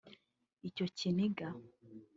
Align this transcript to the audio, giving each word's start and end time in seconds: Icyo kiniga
Icyo 0.67 0.85
kiniga 0.97 1.47